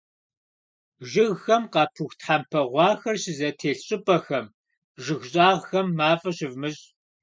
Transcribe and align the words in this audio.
Жыгхэм 1.09 1.63
къапыху 1.73 2.15
тхьэмпэ 2.19 2.61
гъуахэр 2.71 3.15
щызэтелъ 3.21 3.83
щӀыпӀэхэм, 3.85 4.45
жыг 5.03 5.21
щӀагъхэм 5.31 5.87
мафӀэ 5.97 6.31
щывмыщӀ. 6.37 6.83